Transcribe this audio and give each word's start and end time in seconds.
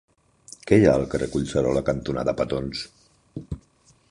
Què 0.71 0.79
hi 0.79 0.87
ha 0.87 0.95
al 1.01 1.05
carrer 1.11 1.27
Collserola 1.35 1.83
cantonada 1.93 2.37
Petons? 2.41 2.85